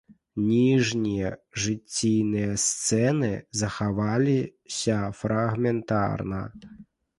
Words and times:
Ніжнія 0.51 1.27
жыційныя 1.65 2.49
сцэны 2.63 3.31
захаваліся 3.63 4.99
фрагментарна. 5.23 6.45